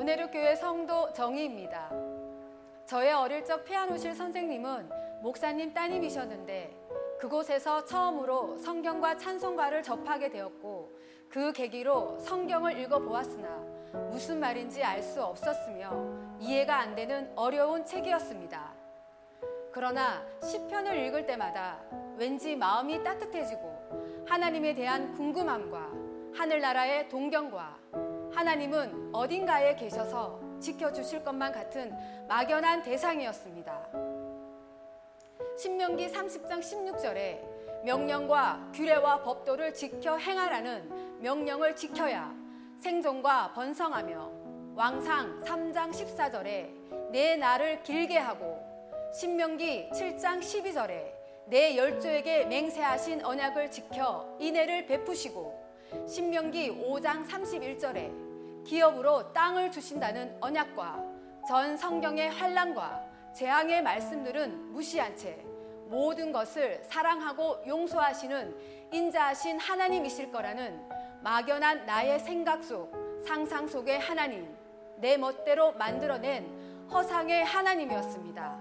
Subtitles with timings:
[0.00, 1.90] 오늘의 교회 성도 정희입니다.
[2.86, 4.88] 저의 어릴 적 피아노실 선생님은
[5.20, 6.74] 목사님 따님이셨는데
[7.20, 10.90] 그곳에서 처음으로 성경과 찬송가를 접하게 되었고
[11.28, 13.48] 그 계기로 성경을 읽어보았으나
[14.10, 15.92] 무슨 말인지 알 수 없었으며
[16.38, 18.72] 이해가 안 되는 어려운 책이었습니다.
[19.70, 21.78] 그러나 시편을 읽을 때마다
[22.16, 25.90] 왠지 마음이 따뜻해지고 하나님에 대한 궁금함과
[26.38, 31.92] 하늘나라의 동경과 하나님은 어딘가에 계셔서 지켜주실 것만 같은
[32.28, 33.88] 막연한 대상이었습니다.
[35.58, 42.34] 신명기 30장 16절에 명령과 규례와 법도를 지켜 행하라는 명령을 지켜야
[42.78, 44.40] 생존과 번성하며
[44.74, 48.58] 왕상 3장 14절에 내 날을 길게 하고
[49.12, 51.12] 신명기 7장 12절에
[51.46, 55.59] 내 열조에게 맹세하신 언약을 지켜 인애를 베푸시고
[56.08, 61.04] 신명기 5장 31절에 기업으로 땅을 주신다는 언약과
[61.48, 65.44] 전 성경의 환란과 재앙의 말씀들은 무시한 채
[65.86, 70.88] 모든 것을 사랑하고 용서하시는 인자하신 하나님이실 거라는
[71.22, 72.92] 막연한 나의 생각 속
[73.24, 74.56] 상상 속의 하나님
[74.96, 78.60] 내 멋대로 만들어낸 허상의 하나님이었습니다.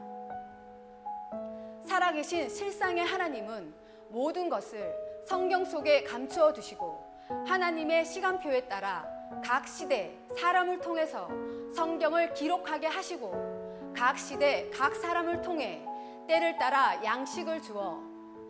[1.85, 3.73] 살아계신 실상의 하나님은
[4.09, 7.08] 모든 것을 성경 속에 감추어 두시고
[7.47, 9.05] 하나님의 시간표에 따라
[9.43, 11.29] 각 시대 사람을 통해서
[11.75, 15.85] 성경을 기록하게 하시고 각 시대 각 사람을 통해
[16.27, 18.01] 때를 따라 양식을 주어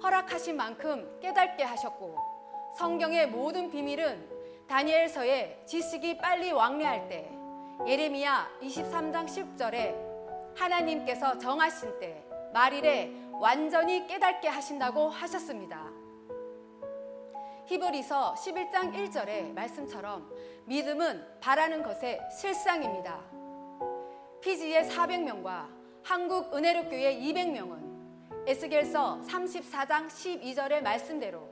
[0.02, 2.18] 허락하신 만큼 깨닫게 하셨고
[2.78, 4.30] 성경의 모든 비밀은
[4.68, 7.30] 다니엘서에 지식이 빨리 왕래할 때
[7.86, 9.96] 예레미야 23장 10절에
[10.56, 12.24] 하나님께서 정하신 때
[12.54, 15.89] 말일에 완전히 깨닫게 하신다고 하셨습니다.
[17.70, 20.28] 히브리서 11장 1절의 말씀처럼
[20.66, 23.22] 믿음은 바라는 것의 실상입니다.
[24.42, 25.68] 피지의 400명과
[26.04, 31.48] 한국 은혜로교회 200명은 에스겔서 34장 12절의 말씀대로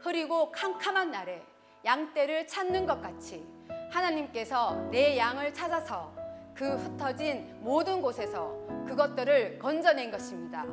[0.00, 1.42] 흐리고 캄캄한 날에
[1.86, 3.42] 양떼를 찾는 것 같이
[3.90, 6.14] 하나님께서 내 양을 찾아서
[6.54, 8.54] 그 흩어진 모든 곳에서
[8.86, 10.66] 그것들을 건져낸 것입니다.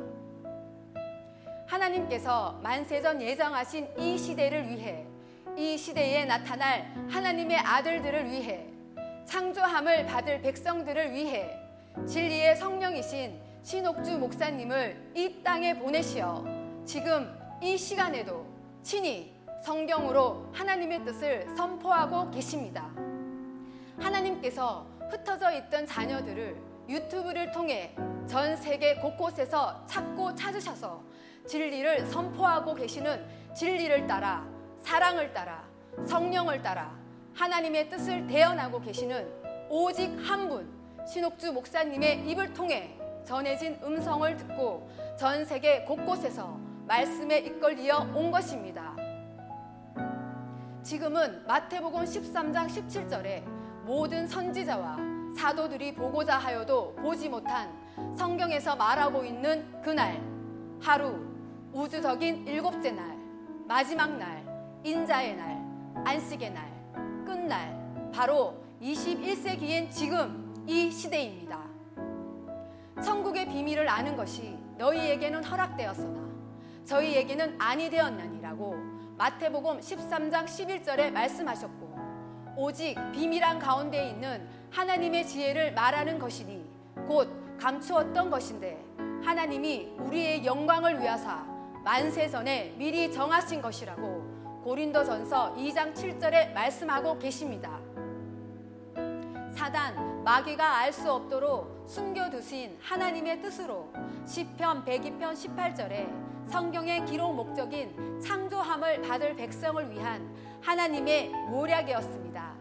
[1.66, 5.06] 하나님께서 만세전 예정하신 이 시대를 위해
[5.56, 8.66] 이 시대에 나타날 하나님의 아들들을 위해
[9.26, 11.58] 창조함을 받을 백성들을 위해
[12.06, 16.44] 진리의 성령이신 신옥주 목사님을 이 땅에 보내시어
[16.84, 18.46] 지금 이 시간에도
[18.82, 19.32] 친히
[19.64, 22.90] 성경으로 하나님의 뜻을 선포하고 계십니다.
[23.98, 26.56] 하나님께서 흩어져 있던 자녀들을
[26.88, 27.94] 유튜브를 통해
[28.26, 31.02] 전 세계 곳곳에서 찾고 찾으셔서
[31.46, 33.24] 진리를 선포하고 계시는
[33.54, 34.46] 진리를 따라
[34.82, 35.64] 사랑을 따라
[36.06, 36.94] 성령을 따라
[37.34, 39.28] 하나님의 뜻을 대언하고 계시는
[39.68, 40.72] 오직 한 분
[41.06, 44.88] 신옥주 목사님의 입을 통해 전해진 음성을 듣고
[45.18, 48.94] 전 세계 곳곳에서 말씀에 이끌리어 온 것입니다.
[50.82, 53.42] 지금은 마태복음 13장 17절에
[53.84, 54.96] 모든 선지자와
[55.36, 57.70] 사도들이 보고자 하여도 보지 못한
[58.16, 60.22] 성경에서 말하고 있는 그날
[60.80, 61.33] 하루
[61.74, 63.18] 우주적인 일곱째 날,
[63.66, 64.44] 마지막 날,
[64.84, 65.60] 인자의 날,
[66.04, 66.72] 안식의 날,
[67.26, 71.58] 끝날, 바로 21세기엔 지금 이 시대입니다.
[73.02, 76.22] 천국의 비밀을 아는 것이 너희에게는 허락되었으나
[76.84, 78.76] 저희에게는 아니 되었나니라고
[79.18, 86.64] 마태복음 13장 11절에 말씀하셨고 오직 비밀한 가운데 있는 하나님의 지혜를 말하는 것이니
[87.08, 88.80] 곧 감추었던 것인데
[89.24, 91.53] 하나님이 우리의 영광을 위하사
[91.84, 97.78] 만세 전에 미리 정하신 것이라고 고린도전서 2장 7절에 말씀하고 계십니다.
[99.54, 103.92] 사단 마귀가 알 수 없도록 숨겨두신 하나님의 뜻으로
[104.24, 112.54] 시편 102편 18절에 성경의 기록 목적인 창조함을 받을 백성을 위한 하나님의 모략이었습니다.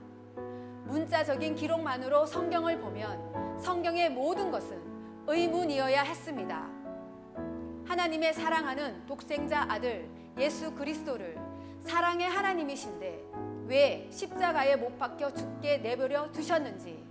[0.84, 4.78] 문자적인 기록만으로 성경을 보면 성경의 모든 것은
[5.28, 6.83] 의문이어야 했습니다.
[7.86, 11.38] 하나님의 사랑하는 독생자 아들 예수 그리스도를
[11.82, 13.24] 사랑의 하나님이신데
[13.68, 17.04] 왜 십자가에 못 박혀 죽게 내버려 두셨는지.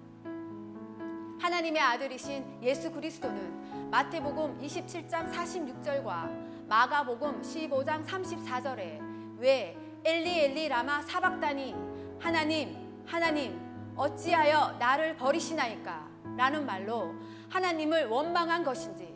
[1.40, 11.74] 하나님의 아들이신 예수 그리스도는 마태복음 27장 46절과 마가복음 15장 34절에 왜 엘리 엘리 라마 사박다니
[12.18, 13.60] 하나님 하나님
[13.96, 16.10] 어찌하여 나를 버리시나이까?
[16.36, 17.12] 라는 말로
[17.50, 19.11] 하나님을 원망한 것인지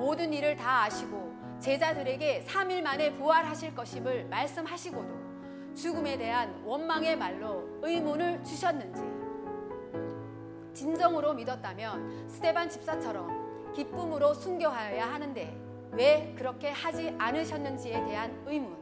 [0.00, 1.30] 모든 일을 다 아시고
[1.60, 9.02] 제자들에게 3일 만에 부활하실 것임을 말씀하시고도 죽음에 대한 원망의 말로 의문을 주셨는지.
[10.72, 15.54] 진정으로 믿었다면 스테반 집사처럼 기쁨으로 순교하여야 하는데
[15.92, 18.74] 왜 그렇게 하지 않으셨는지에 대한 의문.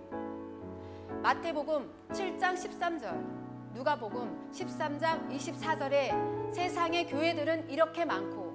[1.21, 8.48] 마태복음 7장 13절 누가복음 13장 24절에 세상의 교회들은 이렇게 많고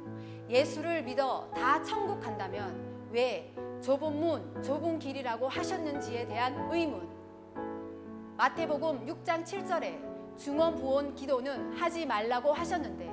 [0.54, 3.52] 예수를 믿어 다 천국 간다면 왜
[3.82, 7.10] 좁은 문, 좁은 길이라고 하셨는지에 대한 의문.
[8.38, 13.12] 마태복음 6장 7절에 중원 부온 기도는 하지 말라고 하셨는데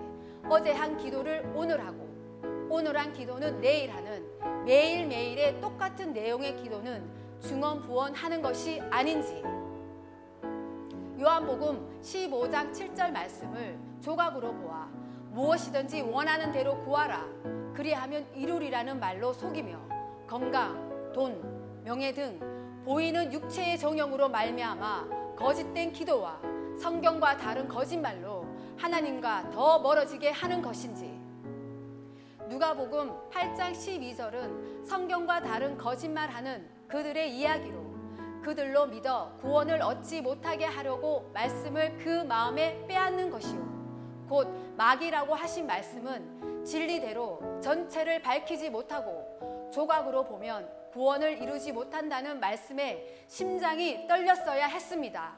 [0.50, 2.10] 어제 한 기도를 오늘 하고
[2.68, 4.22] 오늘 한 기도는 내일 하는
[4.66, 7.10] 매일매일의 똑같은 내용의 기도는
[7.40, 9.42] 중원 부원 하는 것이 아닌지
[11.18, 14.99] 요한복음 15장 7절 말씀을 조각으로 보아
[15.30, 17.24] 무엇이든지 원하는 대로 구하라.
[17.74, 19.78] 그리하면 이루리라는 말로 속이며
[20.26, 22.38] 건강, 돈, 명예 등
[22.84, 26.40] 보이는 육체의 정형으로 말미암아 거짓된 기도와
[26.78, 28.46] 성경과 다른 거짓말로
[28.76, 31.18] 하나님과 더 멀어지게 하는 것인지
[32.48, 37.90] 누가복음 8장 12절은 성경과 다른 거짓말하는 그들의 이야기로
[38.42, 43.69] 그들로 믿어 구원을 얻지 못하게 하려고 말씀을 그 마음에 빼앗는 것이요.
[44.30, 44.46] 곧
[44.76, 54.68] 마귀라고 하신 말씀은 진리대로 전체를 밝히지 못하고 조각으로 보면 구원을 이루지 못한다는 말씀에 심장이 떨렸어야
[54.68, 55.36] 했습니다.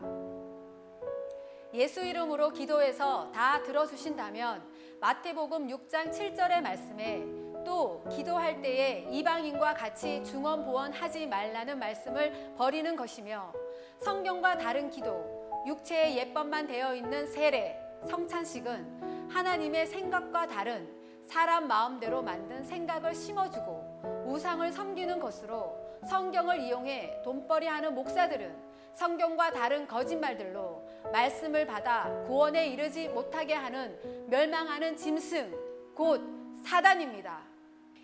[1.73, 4.63] 예수 이름으로 기도해서 다 들어주신다면
[5.01, 7.25] 마태복음 6장 7절의 말씀에
[7.65, 13.55] 또 기도할 때에 이방인과 같이 중언부언하지 말라는 말씀을 버리는 것이며
[14.01, 20.89] 성경과 다른 기도, 육체의 예법만 되어 있는 세례, 성찬식은 하나님의 생각과 다른
[21.25, 25.77] 사람 마음대로 만든 생각을 심어주고 우상을 섬기는 것으로
[26.09, 34.97] 성경을 이용해 돈벌이 하는 목사들은 성경과 다른 거짓말들로 말씀을 받아 구원에 이르지 못하게 하는 멸망하는
[34.97, 36.21] 짐승, 곧
[36.65, 37.41] 사단입니다.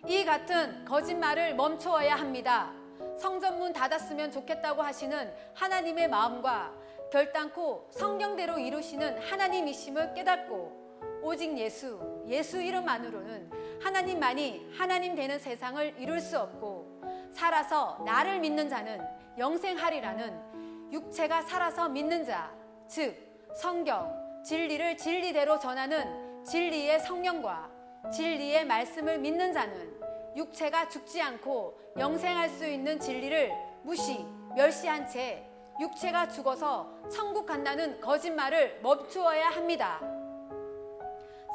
[0.07, 2.71] 이 같은 거짓말을 멈추어야 합니다.
[3.19, 6.73] 성전문 닫았으면 좋겠다고 하시는 하나님의 마음과
[7.11, 13.49] 결단코 성경대로 이루시는 하나님이심을 깨닫고 오직 예수, 예수 이름만으로는
[13.81, 17.01] 하나님만이 하나님 되는 세상을 이룰 수 없고
[17.33, 18.99] 살아서 나를 믿는 자는
[19.37, 22.53] 영생하리라는 육체가 살아서 믿는 자,
[22.87, 23.15] 즉
[23.55, 24.13] 성경,
[24.43, 27.69] 진리를 진리대로 전하는 진리의 성령과
[28.13, 29.99] 진리의 말씀을 믿는 자는
[30.35, 33.51] 육체가 죽지 않고 영생할 수 있는 진리를
[33.83, 35.48] 무시, 멸시한 채
[35.79, 39.99] 육체가 죽어서 천국 간다는 거짓말을 멈추어야 합니다.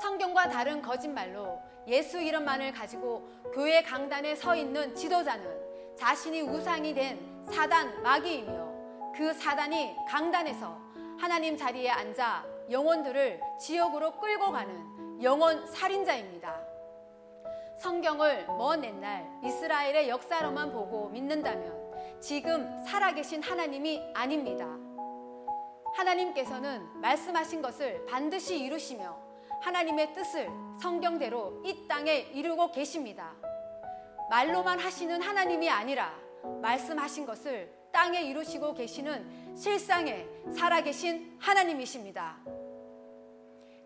[0.00, 8.02] 성경과 다른 거짓말로 예수 이름만을 가지고 교회 강단에 서 있는 지도자는 자신이 우상이 된 사단
[8.02, 10.76] 마귀이며 그 사단이 강단에서
[11.18, 16.60] 하나님 자리에 앉아 영혼들을 지옥으로 끌고 가는 영혼 살인자입니다.
[17.78, 21.83] 성경을 먼 옛날 이스라엘의 역사로만 보고 믿는다면
[22.20, 24.66] 지금 살아계신 하나님이 아닙니다.
[25.94, 29.16] 하나님께서는 말씀하신 것을 반드시 이루시며
[29.60, 30.48] 하나님의 뜻을
[30.80, 33.32] 성경대로 이 땅에 이루고 계십니다.
[34.30, 36.14] 말로만 하시는 하나님이 아니라
[36.60, 42.38] 말씀하신 것을 땅에 이루시고 계시는 실상의 살아계신 하나님이십니다.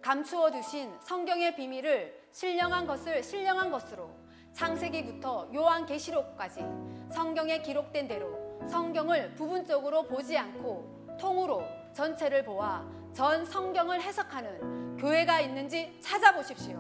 [0.01, 4.11] 감추어 두신 성경의 비밀을 신령한 것을 신령한 것으로
[4.55, 6.65] 창세기부터 요한계시록까지
[7.11, 8.39] 성경에 기록된 대로
[8.69, 11.63] 성경을 부분적으로 보지 않고 통으로
[11.93, 16.77] 전체를 보아 전 성경을 해석하는 교회가 있는지 찾아보십시오.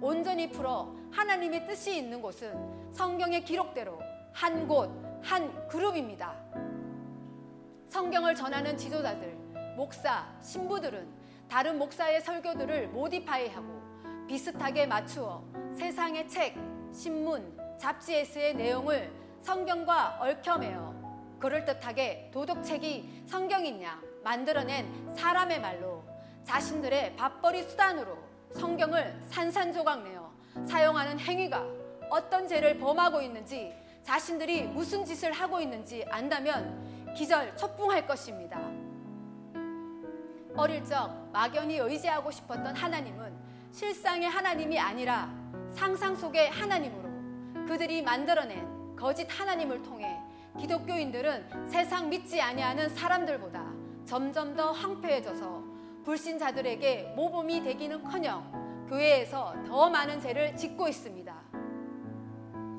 [0.00, 3.98] 온전히 풀어 하나님의 뜻이 있는 곳은 성경의 기록대로
[4.32, 4.90] 한 곳,
[5.22, 6.34] 한 그룹입니다.
[7.88, 9.36] 성경을 전하는 지도자들,
[9.76, 11.06] 목사, 신부들은
[11.48, 15.44] 다른 목사의 설교들을 모디파이하고 비슷하게 맞추어
[15.74, 16.56] 세상의 책,
[16.92, 19.12] 신문, 잡지에서의 내용을
[19.42, 20.94] 성경과 얽혀매어
[21.40, 26.04] 그럴듯하게 도덕책이 성경이냐 만들어낸 사람의 말로
[26.44, 28.16] 자신들의 밥벌이 수단으로
[28.52, 30.32] 성경을 산산조각내어
[30.64, 31.66] 사용하는 행위가
[32.08, 33.74] 어떤 죄를 범하고 있는지
[34.04, 38.60] 자신들이 무슨 짓을 하고 있는지 안다면 기절 촉풍할 것입니다.
[40.54, 43.34] 어릴 적 막연히 의지하고 싶었던 하나님은
[43.72, 45.34] 실상의 하나님이 아니라
[45.72, 47.01] 상상 속의 하나님으로
[47.66, 50.20] 그들이 만들어낸 거짓 하나님을 통해
[50.58, 53.72] 기독교인들은 세상 믿지 아니하는 사람들보다
[54.04, 55.62] 점점 더 황폐해져서
[56.04, 61.34] 불신자들에게 모범이 되기는커녕 교회에서 더 많은 죄를 짓고 있습니다.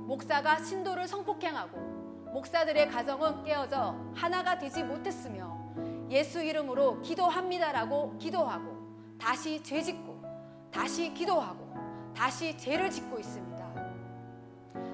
[0.05, 1.77] 목사가 신도를 성폭행하고
[2.33, 5.57] 목사들의 가정은 깨어져 하나가 되지 못했으며
[6.09, 10.21] 예수 이름으로 기도합니다라고 기도하고 다시 죄 짓고
[10.71, 11.73] 다시 기도하고
[12.15, 13.52] 다시 죄를 짓고 있습니다.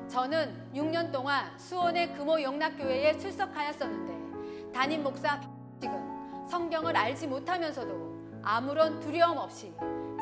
[0.09, 5.39] 저는 6년 동안 수원의 금호 영락교회에 출석하였었는데 담임 목사
[5.79, 9.71] 지금 성경을 알지 못하면서도 아무런 두려움 없이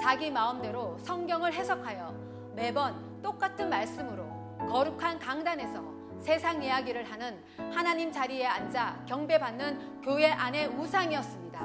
[0.01, 2.13] 자기 마음대로 성경을 해석하여
[2.53, 4.27] 매번 똑같은 말씀으로
[4.70, 5.82] 거룩한 강단에서
[6.20, 7.41] 세상 이야기를 하는
[7.72, 11.62] 하나님 자리에 앉아 경배받는 교회 안의 우상이었습니다.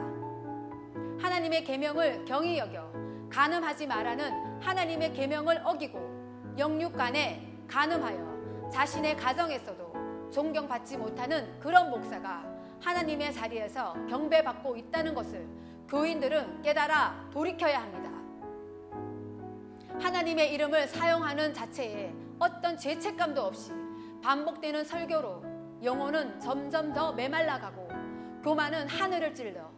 [1.20, 2.92] 하나님의 계명을 경히 여겨
[3.30, 12.44] 간음하지 말라는 하나님의 계명을 어기고 영육 간에 간음하여 자신의 가정에서도 존경받지 못하는 그런 목사가
[12.82, 15.48] 하나님의 자리에서 경배받고 있다는 것을
[15.88, 18.10] 교인들은 깨달아 돌이켜야 합니다.
[19.98, 23.72] 하나님의 이름을 사용하는 자체에 어떤 죄책감도 없이
[24.22, 25.42] 반복되는 설교로
[25.82, 27.88] 영혼은 점점 더 메말라가고
[28.42, 29.70] 교만은 하늘을 찔러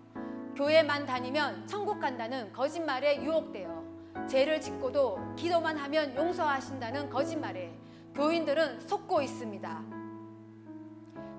[0.57, 7.84] 교회만 다니면 천국 간다는 거짓말에 유혹되어 죄를 짓고도 기도만 하면 용서하신다는 거짓말에
[8.15, 9.83] 교인들은 속고 있습니다.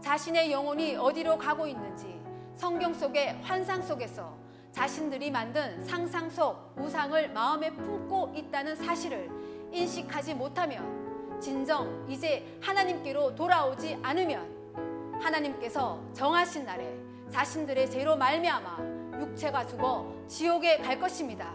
[0.01, 2.20] 자신의 영혼이 어디로 가고 있는지
[2.55, 4.36] 성경 속의 환상 속에서
[4.72, 9.32] 자신들이 만든 상상 속 우상을 마음에 품고 있다는 사실을
[9.72, 16.94] 인식하지 못하면 진정 이제 하나님께로 돌아오지 않으면 하나님께서 정하신 날에
[17.29, 21.53] 자신들의 죄로 말미암아 육체가 죽어 지옥에 갈 것입니다.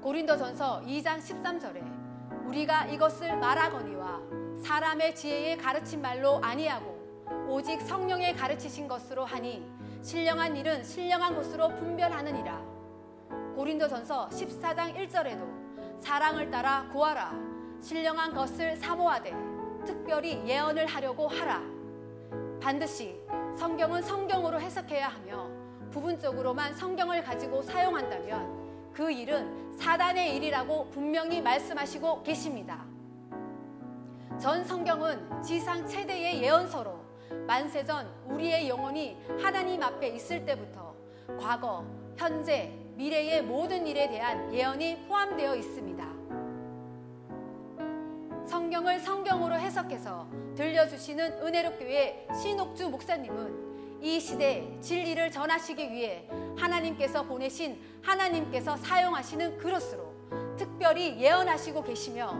[0.00, 2.07] 고린도전서 2장 13절에
[2.48, 4.22] 우리가 이것을 말하거니와
[4.62, 6.96] 사람의 지혜에 가르친 말로 아니하고
[7.46, 9.66] 오직 성령의 가르치신 것으로 하니
[10.02, 12.62] 신령한 일은 신령한 것으로 분별하느니라.
[13.54, 17.34] 고린도전서 14장 1절에도 사랑을 따라 구하라.
[17.82, 19.34] 신령한 것을 사모하되
[19.84, 21.62] 특별히 예언을 하려고 하라.
[22.60, 23.20] 반드시
[23.58, 25.50] 성경은 성경으로 해석해야 하며
[25.90, 28.57] 부분적으로만 성경을 가지고 사용한다면
[28.98, 32.84] 그 일은 사단의 일이라고 분명히 말씀하시고 계십니다.
[34.40, 36.98] 전 성경은 지상 최대의 예언서로
[37.46, 40.96] 만세전 우리의 영혼이 하나님 앞에 있을 때부터
[41.38, 41.86] 과거,
[42.16, 46.04] 현재, 미래의 모든 일에 대한 예언이 포함되어 있습니다.
[48.48, 50.26] 성경을 성경으로 해석해서
[50.56, 53.67] 들려주시는 은혜롭교회 신옥주 목사님은
[54.00, 60.14] 이 시대에 진리를 전하시기 위해 하나님께서 보내신 하나님께서 사용하시는 그릇으로
[60.56, 62.36] 특별히 예언하시고 계시며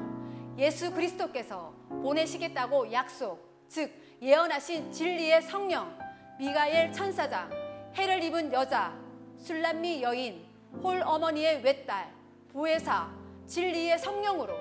[0.56, 3.38] 예수 그리스도께서 보내시겠다고 약속,
[3.68, 5.96] 즉 예언하신 진리의 성령,
[6.38, 7.50] 미가엘 천사장,
[7.94, 8.96] 해를 입은 여자,
[9.38, 10.44] 술람미 여인,
[10.82, 12.12] 홀 어머니의 외딸,
[12.52, 13.10] 부회사,
[13.46, 14.54] 진리의 성령으로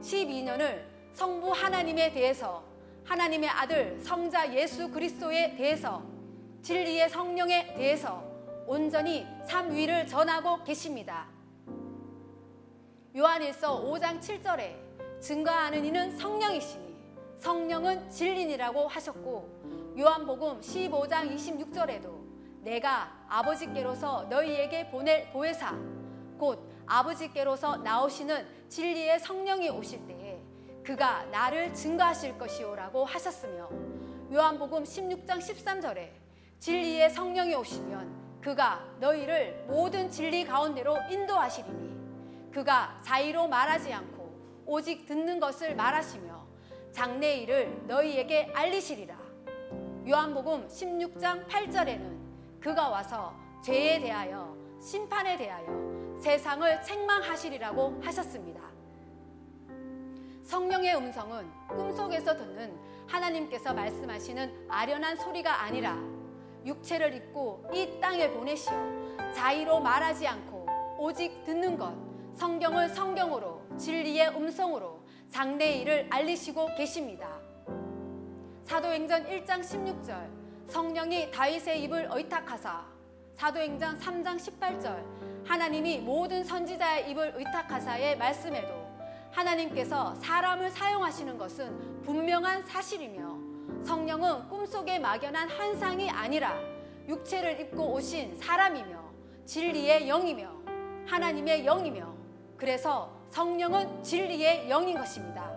[0.00, 2.62] 12년을 성부 하나님에 대해서
[3.04, 6.13] 하나님의 아들 성자 예수 그리스도에 대해서
[6.64, 8.24] 진리의 성령에 대해서
[8.66, 11.26] 온전히 삼위를 전하고 계십니다.
[13.14, 16.96] 요한일서 5장 7절에 증거하는 이는 성령이시니
[17.36, 25.78] 성령은 진리니라고 하셨고 요한복음 15장 26절에도 내가 아버지께로서 너희에게 보낼 보혜사
[26.38, 30.40] 곧 아버지께로서 나오시는 진리의 성령이 오실 때에
[30.82, 33.68] 그가 나를 증거하실 것이오라고 하셨으며
[34.32, 36.23] 요한복음 16장 13절에
[36.64, 45.38] 진리의 성령이 오시면 그가 너희를 모든 진리 가운데로 인도하시리니 그가 자의로 말하지 않고 오직 듣는
[45.40, 46.42] 것을 말하시며
[46.90, 49.14] 장래 일을 너희에게 알리시리라.
[50.08, 58.62] 요한복음 16장 8절에는 그가 와서 죄에 대하여 심판에 대하여 세상을 책망하시리라고 하셨습니다.
[60.44, 62.74] 성령의 음성은 꿈속에서 듣는
[63.06, 66.13] 하나님께서 말씀하시는 아련한 소리가 아니라
[66.64, 68.74] 육체를 입고 이 땅에 보내시어
[69.34, 70.66] 자의로 말하지 않고
[70.98, 71.94] 오직 듣는 것,
[72.34, 77.28] 성경을 성경으로 진리의 음성으로 장래일을 알리시고 계십니다.
[78.64, 82.84] 사도행전 1장 16절 성령이 다윗의 입을 의탁하사
[83.34, 85.04] 사도행전 3장 18절
[85.44, 88.84] 하나님이 모든 선지자의 입을 의탁하사의 말씀에도
[89.32, 96.58] 하나님께서 사람을 사용하시는 것은 분명한 사실이며 성령은 꿈속에 막연한 환상이 아니라
[97.08, 99.02] 육체를 입고 오신 사람이며
[99.44, 100.48] 진리의 영이며
[101.06, 102.14] 하나님의 영이며
[102.56, 105.52] 그래서 성령은 진리의 영인 것입니다.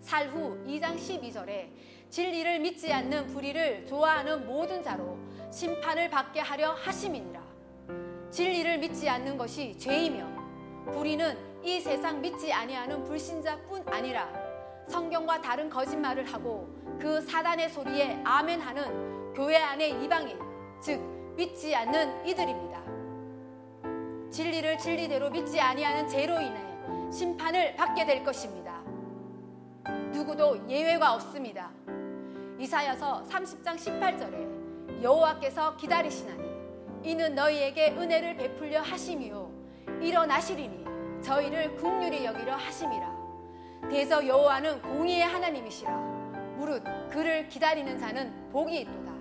[0.00, 1.70] 살후 2장 12절에
[2.10, 5.16] 진리를 믿지 않는 불의를 좋아하는 모든 자로
[5.50, 7.40] 심판을 받게 하려 하심이니라.
[8.30, 10.26] 진리를 믿지 않는 것이 죄이며
[10.92, 14.28] 불의는 이 세상 믿지 아니하는 불신자뿐 아니라
[14.88, 20.38] 성경과 다른 거짓말을 하고 그 사단의 소리에 아멘 하는 교회 안의 이방인,
[20.80, 21.00] 즉
[21.34, 22.80] 믿지 않는 이들입니다.
[24.30, 26.62] 진리를 진리대로 믿지 아니하는 죄로 인해
[27.10, 28.80] 심판을 받게 될 것입니다.
[30.12, 31.72] 누구도 예외가 없습니다.
[32.60, 36.52] 이사야서 30장 18절에 여호와께서 기다리시나니
[37.02, 39.50] 이는 너희에게 은혜를 베풀려 하심이요
[40.00, 40.84] 일어나시리니
[41.20, 43.12] 저희를 국률이 여기려 하심이라
[43.90, 46.01] 대저 여호와는 공의의 하나님이시라
[46.62, 49.12] 무릇 그를 기다리는 자는 복이 있도다.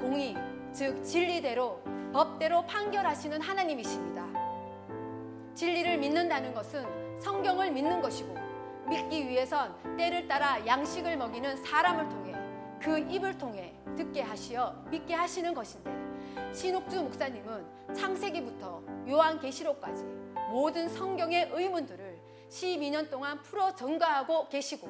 [0.00, 0.36] 공의
[0.72, 4.24] 즉 진리대로 법대로 판결하시는 하나님이십니다.
[5.54, 6.86] 진리를 믿는다는 것은
[7.18, 8.36] 성경을 믿는 것이고
[8.88, 12.32] 믿기 위해선 때를 따라 양식을 먹이는 사람을 통해
[12.80, 15.90] 그 입을 통해 듣게 하시어 믿게 하시는 것인데
[16.54, 20.04] 신옥주 목사님은 창세기부터 요한계시록까지
[20.52, 24.88] 모든 성경의 의문들을 12년 동안 풀어 전가하고 계시고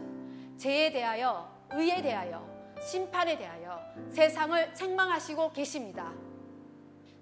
[0.58, 2.46] 죄에 대하여 의에 대하여
[2.80, 6.12] 심판에 대하여 세상을 책망하시고 계십니다.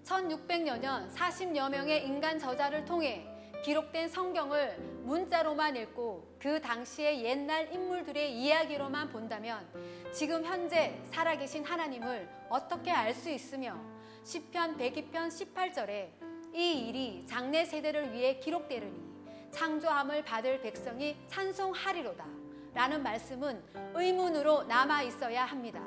[0.04, 3.26] 1600여 년 40여 명의 인간 저자를 통해
[3.62, 9.68] 기록된 성경을 문자로만 읽고 그 당시의 옛날 인물들의 이야기로만 본다면
[10.12, 13.76] 지금 현재 살아계신 하나님을 어떻게 알 수 있으며
[14.24, 16.08] 시편 102편 18절에
[16.54, 19.10] 이 일이 장래 세대를 위해 기록되리니
[19.52, 22.39] 창조함을 받을 백성이 찬송하리로다
[22.74, 23.62] 라는 말씀은
[23.94, 25.80] 의문으로 남아 있어야 합니다.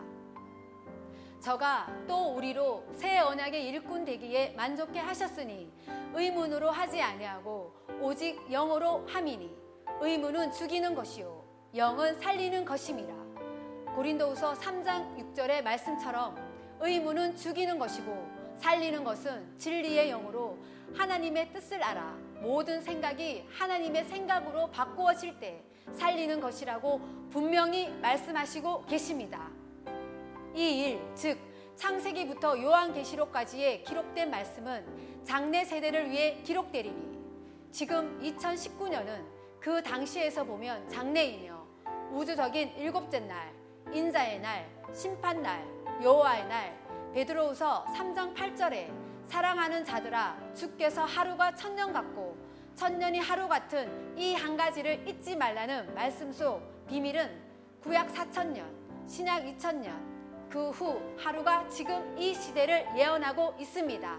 [1.40, 5.72] 저가 또 우리로 새 언약의 일꾼 되기에 만족해 하셨으니
[6.14, 9.54] 의문으로 하지 아니하고 오직 영으로 함이니
[10.00, 11.44] 의문은 죽이는 것이요
[11.76, 13.14] 영은 살리는 것임이라
[13.96, 16.36] 고린도후서 3장 6절의 말씀처럼
[16.80, 20.58] 의문은 죽이는 것이고 살리는 것은 진리의 영으로
[20.96, 25.64] 하나님의 뜻을 알아 모든 생각이 하나님의 생각으로 바꾸어질 때
[25.96, 29.50] 살리는 것이라고 분명히 말씀하시고 계십니다.
[30.56, 31.38] 이 일, 즉
[31.76, 37.14] 창세기부터 요한계시록까지의 기록된 말씀은 장래 세대를 위해 기록되리니
[37.72, 39.26] 지금 2019년은
[39.60, 41.66] 그 당시에서 보면 장래이며
[42.12, 43.52] 우주적인 일곱째 날,
[43.92, 45.66] 인자의 날, 심판 날,
[46.04, 48.92] 여호와의 날, 베드로후서 3장 8절에
[49.28, 52.38] 사랑하는 자들아 주께서 하루가 천년 같고
[52.76, 57.42] 천년이 하루 같은 이 한 가지를 잊지 말라는 말씀 속 비밀은
[57.82, 58.64] 구약 4천년,
[59.08, 59.92] 신약 2천년,
[60.50, 64.18] 그 후 하루가 지금 이 시대를 예언하고 있습니다.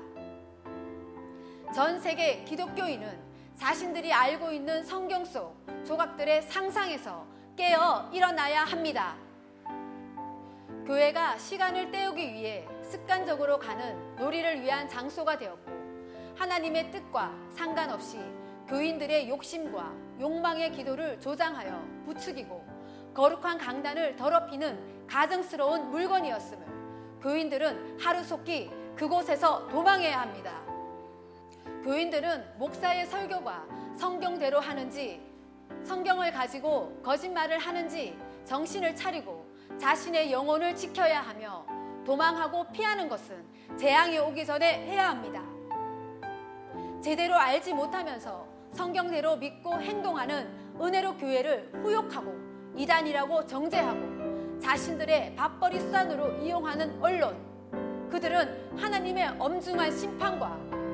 [1.75, 3.19] 전 세계 기독교인은
[3.57, 9.17] 자신들이 알고 있는 성경 속 조각들의 상상에서 깨어 일어나야 합니다.
[10.87, 15.73] 교회가 시간을 때우기 위해 습관적으로 가는 놀이를 위한 장소가 되었고
[16.37, 18.19] 하나님의 뜻과 상관없이
[18.75, 22.67] 교인들의 욕심과 욕망의 기도를 조장하여 부추기고
[23.15, 26.67] 거룩한 강단을 더럽히는 가증스러운 물건이었음을
[27.23, 30.61] 교인들은 하루속히 그곳에서 도망해야 합니다.
[31.85, 33.65] 교인들은 목사의 설교가
[33.97, 35.23] 성경대로 하는지
[35.85, 39.47] 성경을 가지고 거짓말을 하는지 정신을 차리고
[39.79, 41.65] 자신의 영혼을 지켜야 하며
[42.05, 43.45] 도망하고 피하는 것은
[43.79, 45.45] 재앙이 오기 전에 해야 합니다.
[47.01, 50.49] 제대로 알지 못하면서 성경대로 믿고 행동하는
[50.81, 52.35] 은혜로 교회를 후욕하고
[52.77, 57.37] 이단이라고 정죄하고 자신들의 밥벌이 수단으로 이용하는 언론
[58.11, 60.49] 그들은 하나님의 엄중한 심판과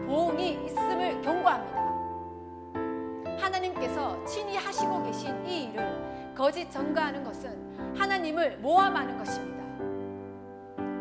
[0.06, 1.80] 보응이 있음을 경고합니다.
[3.38, 9.60] 하나님께서 친히 하시고 계신 이 일을 거짓 전가하는 것은 하나님을 모함하는 것입니다.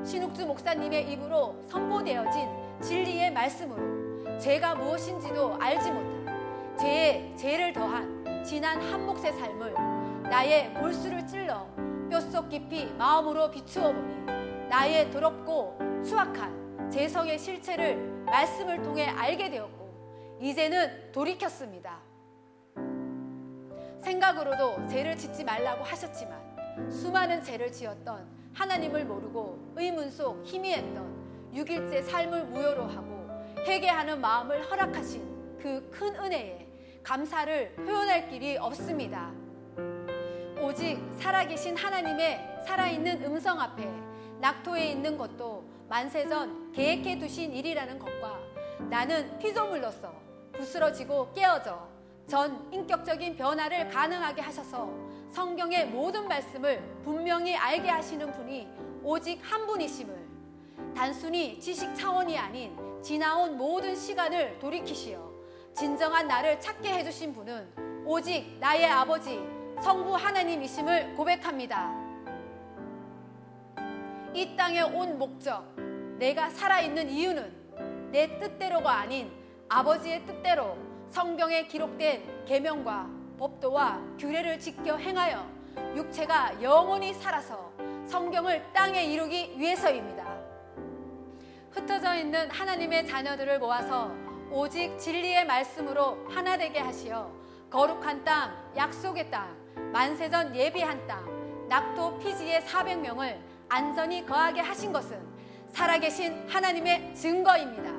[0.05, 2.47] 신욱주 목사님의 입으로 선보되어진
[2.81, 6.18] 진리의 말씀으로 죄가 무엇인지도 알지 못한
[6.79, 9.73] 죄에 죄를 더한 지난 한 몫의 삶을
[10.29, 11.67] 나의 골수를 찔러
[12.09, 14.25] 뼛속 깊이 마음으로 비추어 보니
[14.69, 21.99] 나의 더럽고 추악한 재성의 실체를 말씀을 통해 알게 되었고 이제는 돌이켰습니다.
[24.01, 32.45] 생각으로도 죄를 짓지 말라고 하셨지만 수많은 죄를 지었던 하나님을 모르고 의문 속 희미했던 6일째 삶을
[32.45, 33.27] 무효로 하고
[33.67, 36.68] 회개하는 마음을 허락하신 그 큰 은혜에
[37.09, 39.31] 감사를 표현할 길이 없습니다.
[40.61, 43.89] 오직 살아계신 하나님의 살아있는 음성 앞에
[44.39, 48.37] 낙토에 있는 것도 만세전 계획해 두신 일이라는 것과
[48.91, 50.13] 나는 피조물로서
[50.53, 51.89] 부스러지고 깨어져
[52.27, 54.93] 전 인격적인 변화를 가능하게 하셔서
[55.31, 58.67] 성경의 모든 말씀을 분명히 알게 하시는 분이
[59.01, 60.29] 오직 한 분이심을
[60.95, 65.28] 단순히 지식 차원이 아닌 지나온 모든 시간을 돌이키시어
[65.79, 69.39] 진정한 나를 찾게 해주신 분은 오직 나의 아버지
[69.81, 71.93] 성부 하나님이심을 고백합니다.
[74.33, 75.73] 이 땅에 온 목적,
[76.17, 79.31] 내가 살아있는 이유는 내 뜻대로가 아닌
[79.69, 80.77] 아버지의 뜻대로
[81.11, 85.49] 성경에 기록된 계명과 법도와 규례를 지켜 행하여
[85.95, 87.71] 육체가 영원히 살아서
[88.05, 90.27] 성경을 땅에 이루기 위해서입니다.
[91.71, 97.31] 흩어져 있는 하나님의 자녀들을 모아서 오직 진리의 말씀으로 하나 되게 하시어
[97.69, 99.55] 거룩한 땅, 약속의 땅,
[99.93, 105.21] 만세전 예비한 땅, 낙도 피지의 400명을 안전히 거하게 하신 것은
[105.71, 107.91] 살아계신 하나님의 증거입니다.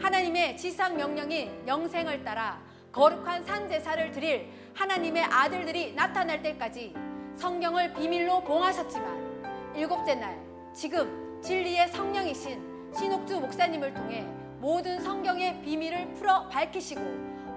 [0.00, 6.94] 하나님의 지상 명령인 영생을 따라 거룩한 산 제사를 드릴 하나님의 아들들이 나타날 때까지
[7.36, 10.40] 성경을 비밀로 봉하셨지만 일곱째 날
[10.72, 14.26] 지금 진리의 성령이신 신옥주 목사님을 통해
[14.60, 17.00] 모든 성경의 비밀을 풀어 밝히시고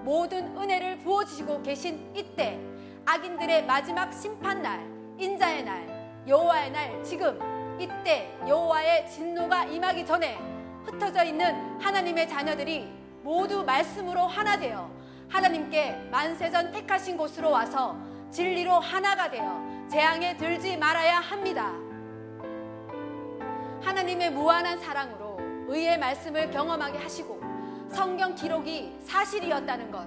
[0.04, 2.58] 모든 은혜를 부어주시고 계신 이때
[3.04, 4.88] 악인들의 마지막 심판날
[5.18, 7.38] 인자의 날 여호와의 날 지금
[7.78, 10.38] 이때 여호와의 진노가 임하기 전에
[10.84, 12.88] 흩어져 있는 하나님의 자녀들이
[13.22, 14.90] 모두 말씀으로 하나 되어
[15.28, 17.96] 하나님께 만세전 택하신 곳으로 와서
[18.30, 21.72] 진리로 하나가 되어 재앙에 들지 말아야 합니다.
[23.82, 25.21] 하나님의 무한한 사랑으로
[25.72, 27.40] 의의 말씀을 경험하게 하시고
[27.90, 30.06] 성경 기록이 사실이었다는 것.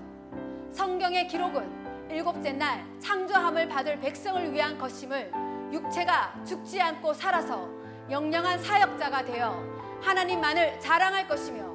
[0.72, 5.32] 성경의 기록은 일곱째 날 창조함을 받을 백성을 위한 것임을
[5.72, 7.68] 육체가 죽지 않고 살아서
[8.12, 9.60] 영영한 사역자가 되어
[10.02, 11.66] 하나님만을 자랑할 것이며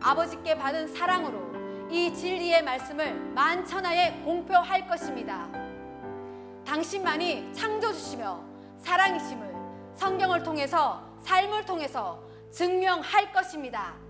[0.00, 5.46] 아버지께 받은 사랑으로 이 진리의 말씀을 만천하에 공표할 것입니다.
[6.64, 8.40] 당신만이 창조주시며
[8.78, 9.54] 사랑이심을
[9.94, 14.05] 성경을 통해서 삶을 통해서 증명할 것입니다.